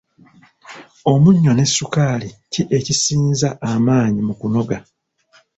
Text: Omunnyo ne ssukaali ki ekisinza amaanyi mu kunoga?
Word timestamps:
Omunnyo 1.11 1.51
ne 1.55 1.65
ssukaali 1.69 2.29
ki 2.51 2.61
ekisinza 2.77 3.49
amaanyi 3.71 4.21
mu 4.27 4.33
kunoga? 4.39 4.77